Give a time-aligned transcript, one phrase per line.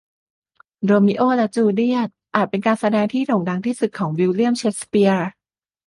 [0.85, 5.27] โรมิโอและจูเลียตอาจเป็นการแสดงที่โด่งดังที่สุดของวิลเลียมเชกสเปียร์